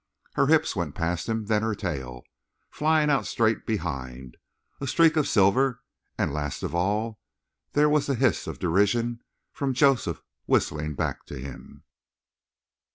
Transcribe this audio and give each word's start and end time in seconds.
Her 0.33 0.47
hips 0.47 0.75
went 0.75 0.95
past 0.95 1.29
him, 1.29 1.45
then 1.45 1.61
her 1.61 1.75
tail, 1.75 2.23
flying 2.71 3.11
out 3.11 3.27
straight 3.27 3.67
behind, 3.67 4.35
a 4.79 4.87
streak 4.87 5.15
of 5.15 5.27
silver; 5.27 5.83
and 6.17 6.33
last 6.33 6.63
of 6.63 6.73
all, 6.73 7.19
there 7.73 7.87
was 7.87 8.07
the 8.07 8.15
hiss 8.15 8.47
of 8.47 8.57
derision 8.57 9.21
from 9.51 9.75
Joseph 9.75 10.23
whistling 10.47 10.95
back 10.95 11.27
to 11.27 11.37
him. 11.37 11.83